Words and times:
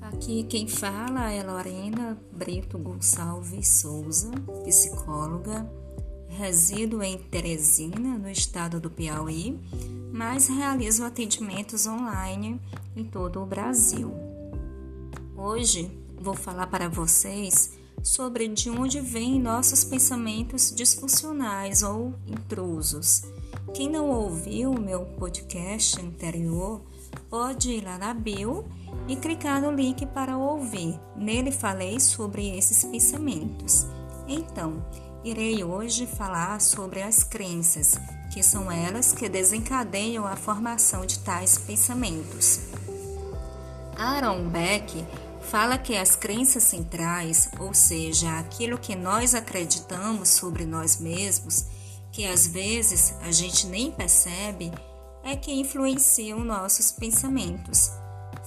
Aqui 0.00 0.44
quem 0.44 0.68
fala 0.68 1.28
é 1.30 1.42
Lorena 1.42 2.16
Brito 2.32 2.78
Gonçalves 2.78 3.66
Souza, 3.66 4.30
psicóloga. 4.64 5.68
Resido 6.28 7.02
em 7.02 7.18
Teresina, 7.18 8.16
no 8.16 8.28
estado 8.28 8.80
do 8.80 8.90
Piauí, 8.90 9.60
mas 10.12 10.48
realizo 10.48 11.04
atendimentos 11.04 11.86
online 11.86 12.60
em 12.96 13.04
todo 13.04 13.40
o 13.42 13.46
Brasil. 13.46 14.12
Hoje 15.36 15.90
vou 16.20 16.34
falar 16.34 16.68
para 16.68 16.88
vocês 16.88 17.72
sobre 18.02 18.48
de 18.48 18.70
onde 18.70 19.00
vêm 19.00 19.40
nossos 19.40 19.84
pensamentos 19.84 20.72
disfuncionais 20.74 21.82
ou 21.82 22.14
intrusos. 22.26 23.22
Quem 23.72 23.90
não 23.90 24.10
ouviu 24.10 24.70
o 24.70 24.80
meu 24.80 25.04
podcast 25.04 26.00
anterior, 26.00 26.82
pode 27.14 27.70
ir 27.70 27.84
lá 27.84 27.98
na 27.98 28.14
bio 28.14 28.64
e 29.08 29.16
clicar 29.16 29.60
no 29.60 29.70
link 29.70 30.06
para 30.06 30.36
ouvir. 30.36 30.98
Nele 31.16 31.52
falei 31.52 32.00
sobre 32.00 32.56
esses 32.56 32.84
pensamentos. 32.84 33.86
Então, 34.26 34.84
irei 35.22 35.62
hoje 35.62 36.06
falar 36.06 36.60
sobre 36.60 37.02
as 37.02 37.22
crenças, 37.22 37.98
que 38.32 38.42
são 38.42 38.70
elas 38.70 39.12
que 39.12 39.28
desencadeiam 39.28 40.26
a 40.26 40.36
formação 40.36 41.04
de 41.04 41.18
tais 41.18 41.58
pensamentos. 41.58 42.60
Aaron 43.96 44.48
Beck 44.48 45.04
fala 45.50 45.78
que 45.78 45.96
as 45.96 46.16
crenças 46.16 46.64
centrais, 46.64 47.50
ou 47.60 47.72
seja, 47.72 48.38
aquilo 48.38 48.78
que 48.78 48.96
nós 48.96 49.34
acreditamos 49.34 50.30
sobre 50.30 50.64
nós 50.64 50.98
mesmos, 50.98 51.66
que 52.10 52.26
às 52.26 52.46
vezes 52.46 53.14
a 53.22 53.30
gente 53.30 53.66
nem 53.66 53.90
percebe, 53.90 54.72
é 55.24 55.34
que 55.34 55.52
influenciam 55.52 56.44
nossos 56.44 56.92
pensamentos 56.92 57.90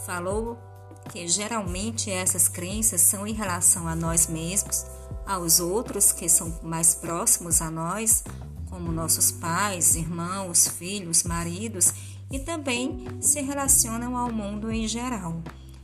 falou 0.08 0.58
que 1.12 1.28
geralmente 1.28 2.10
essas 2.10 2.48
crenças 2.48 3.02
são 3.02 3.26
em 3.26 3.34
relação 3.34 3.88
a 3.88 3.96
nós 3.96 4.28
mesmos, 4.28 4.86
aos 5.26 5.60
outros 5.60 6.12
que 6.12 6.30
são 6.30 6.60
mais 6.64 6.96
próximos 6.96 7.62
a 7.62 7.70
nós, 7.70 8.24
como 8.70 8.92
nossos 8.92 9.32
pais, 9.32 9.96
irmãos, 9.96 10.68
filhos, 10.68 11.24
maridos, 11.24 11.94
e 12.32 12.40
também 12.40 13.06
se 13.22 13.42
relacionam 13.42 14.18
ao 14.18 14.32
mundo 14.32 14.72
em 14.72 14.88
geral, 14.88 15.42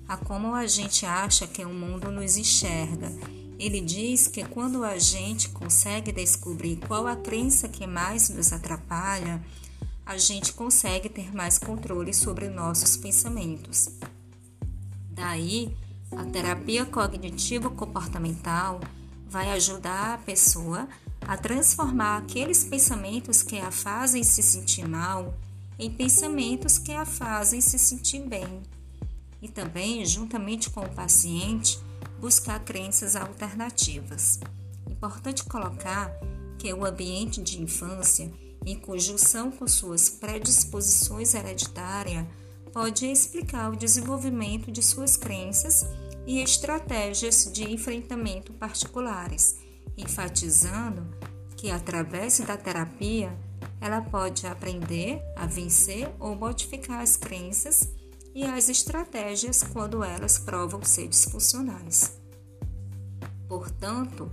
a 0.08 0.18
como 0.18 0.54
a 0.54 0.68
gente 0.68 1.06
acha 1.06 1.48
que 1.48 1.64
o 1.64 1.74
mundo 1.74 2.12
nos 2.12 2.38
enxerga. 2.38 3.12
Ele 3.60 3.80
diz 3.80 4.28
que 4.28 4.44
quando 4.44 4.84
a 4.84 4.98
gente 4.98 5.50
consegue 5.50 6.12
descobrir 6.12 6.78
qual 6.88 7.08
a 7.08 7.16
crença 7.16 7.68
que 7.70 7.88
mais 7.88 8.30
nos 8.30 8.52
atrapalha, 8.52 9.42
a 10.06 10.18
gente 10.18 10.54
consegue 10.54 11.10
ter 11.10 11.34
mais 11.34 11.58
controle 11.58 12.14
sobre 12.14 12.50
nossos 12.50 12.98
pensamentos. 12.98 13.90
Daí, 15.10 15.76
a 16.12 16.26
terapia 16.26 16.86
cognitivo-comportamental 16.86 18.80
vai 19.28 19.52
ajudar 19.52 20.14
a 20.14 20.18
pessoa 20.18 20.88
a 21.22 21.38
transformar 21.38 22.18
aqueles 22.18 22.64
pensamentos 22.64 23.42
que 23.42 23.58
a 23.58 23.72
fazem 23.72 24.24
se 24.24 24.44
sentir 24.44 24.88
mal 24.88 25.34
em 25.80 25.90
pensamentos 25.90 26.78
que 26.78 26.92
a 26.92 27.06
fazem 27.06 27.62
se 27.62 27.80
sentir 27.80 28.22
bem. 28.28 28.62
E 29.42 29.48
também, 29.48 30.06
juntamente 30.06 30.70
com 30.70 30.82
o 30.82 30.90
paciente, 30.90 31.80
buscar 32.20 32.60
crenças 32.60 33.16
alternativas. 33.16 34.40
Importante 34.90 35.44
colocar 35.44 36.12
que 36.58 36.72
o 36.74 36.86
ambiente 36.86 37.42
de 37.42 37.62
infância 37.62 38.32
em 38.66 38.78
conjunção 38.78 39.52
com 39.52 39.68
suas 39.68 40.10
predisposições 40.10 41.34
hereditárias, 41.34 42.26
pode 42.72 43.06
explicar 43.06 43.72
o 43.72 43.76
desenvolvimento 43.76 44.72
de 44.72 44.82
suas 44.82 45.16
crenças 45.16 45.86
e 46.26 46.40
estratégias 46.40 47.52
de 47.52 47.72
enfrentamento 47.72 48.54
particulares, 48.54 49.58
enfatizando 49.98 51.06
que 51.56 51.70
através 51.70 52.40
da 52.40 52.58
terapia 52.58 53.38
ela 53.80 54.02
pode 54.02 54.48
aprender 54.48 55.22
a 55.36 55.46
vencer 55.46 56.10
ou 56.20 56.36
modificar 56.36 57.02
as 57.02 57.16
crenças 57.16 57.90
e 58.34 58.44
as 58.44 58.70
estratégias 58.70 59.62
quando 59.62 60.04
elas 60.04 60.40
provam 60.40 60.82
ser 60.84 61.08
disfuncionais. 61.08 62.18
Portanto, 63.48 64.32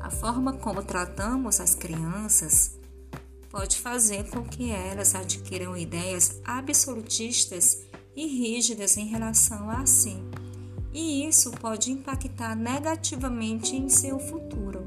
a 0.00 0.10
forma 0.10 0.54
como 0.54 0.82
tratamos 0.82 1.60
as 1.60 1.74
crianças 1.74 2.78
pode 3.54 3.78
fazer 3.78 4.28
com 4.30 4.42
que 4.42 4.72
elas 4.72 5.14
adquiram 5.14 5.76
ideias 5.76 6.40
absolutistas 6.44 7.84
e 8.16 8.26
rígidas 8.26 8.96
em 8.96 9.06
relação 9.06 9.70
a 9.70 9.86
si, 9.86 10.20
e 10.92 11.24
isso 11.24 11.52
pode 11.52 11.92
impactar 11.92 12.56
negativamente 12.56 13.76
em 13.76 13.88
seu 13.88 14.18
futuro, 14.18 14.84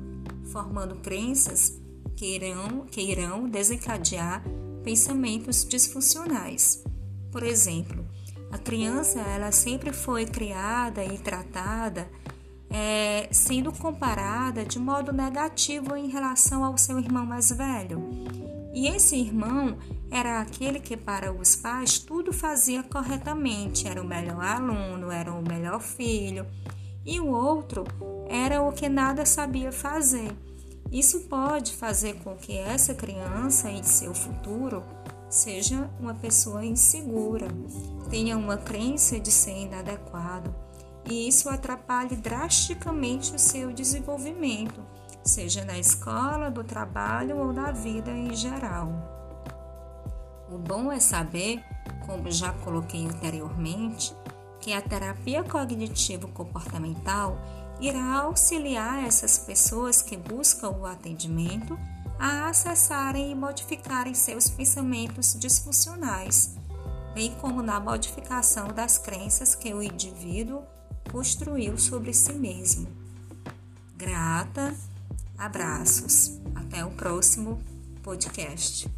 formando 0.51 0.97
crenças 0.97 1.79
que 2.17 2.35
irão, 2.35 2.85
que 2.91 3.00
irão 3.00 3.47
desencadear 3.47 4.44
pensamentos 4.84 5.63
disfuncionais. 5.63 6.84
Por 7.31 7.44
exemplo, 7.44 8.05
a 8.51 8.57
criança 8.57 9.22
ela 9.22 9.53
sempre 9.53 9.94
foi 9.94 10.25
criada 10.25 11.05
e 11.05 11.17
tratada 11.17 12.09
é, 12.69 13.29
sendo 13.31 13.72
comparada 13.72 14.66
de 14.66 14.78
modo 14.78 15.13
negativo 15.13 15.95
em 15.95 16.09
relação 16.09 16.66
ao 16.66 16.78
seu 16.78 16.99
irmão 16.99 17.25
mais 17.25 17.49
velho. 17.49 18.56
E 18.73 18.88
esse 18.88 19.16
irmão 19.16 19.78
era 20.11 20.39
aquele 20.39 20.79
que, 20.79 20.95
para 20.95 21.31
os 21.33 21.55
pais, 21.55 22.00
tudo 22.00 22.31
fazia 22.31 22.83
corretamente, 22.83 23.88
era 23.88 24.01
o 24.01 24.07
melhor 24.07 24.44
aluno, 24.44 25.11
era 25.11 25.33
o 25.33 25.41
melhor 25.41 25.81
filho, 25.81 26.45
e 27.05 27.19
o 27.19 27.28
outro 27.28 27.83
era 28.28 28.61
o 28.61 28.72
que 28.72 28.89
nada 28.89 29.25
sabia 29.25 29.72
fazer. 29.72 30.31
Isso 30.91 31.22
pode 31.22 31.73
fazer 31.73 32.16
com 32.23 32.35
que 32.35 32.57
essa 32.57 32.94
criança, 32.94 33.69
em 33.69 33.83
seu 33.83 34.13
futuro, 34.13 34.84
seja 35.29 35.89
uma 35.99 36.13
pessoa 36.13 36.63
insegura, 36.63 37.47
tenha 38.09 38.38
uma 38.38 38.57
crença 38.57 39.19
de 39.19 39.31
ser 39.31 39.63
inadequado, 39.63 40.53
e 41.09 41.28
isso 41.28 41.49
atrapalhe 41.49 42.16
drasticamente 42.16 43.35
o 43.35 43.39
seu 43.39 43.73
desenvolvimento 43.73 44.81
seja 45.28 45.66
na 45.66 45.78
escola, 45.78 46.50
do 46.50 46.64
trabalho 46.64 47.38
ou 47.38 47.52
na 47.52 47.72
vida 47.72 48.12
em 48.12 48.34
geral. 48.34 48.92
O 50.50 50.58
bom 50.58 50.92
é 50.92 51.00
saber, 51.00 51.64
como 52.06 52.32
já 52.32 52.54
coloquei 52.54 53.06
anteriormente, 53.06 54.16
que 54.60 54.74
a 54.74 54.82
terapia 54.82 55.44
cognitivo-comportamental 55.44 57.38
irá 57.80 58.22
auxiliar 58.22 59.06
essas 59.06 59.38
pessoas 59.38 60.02
que 60.02 60.18
buscam 60.18 60.70
o 60.72 60.86
atendimento 60.86 61.78
a 62.20 62.50
acessarem 62.50 63.32
e 63.32 63.36
modificarem 63.36 64.14
seus 64.14 64.50
pensamentos 64.50 65.36
disfuncionais, 65.38 66.56
bem 67.14 67.36
como 67.36 67.62
na 67.62 67.80
modificação 67.80 68.70
das 68.70 68.98
crenças 68.98 69.54
que 69.54 69.74
o 69.74 69.84
indivíduo 69.84 70.64
construiu 71.12 71.78
sobre 71.78 72.14
si 72.14 72.34
mesmo. 72.34 72.88
Grata 73.96 74.76
Abraços. 75.38 76.40
Até 76.56 76.84
o 76.84 76.92
próximo 76.92 77.62
podcast. 78.03 78.90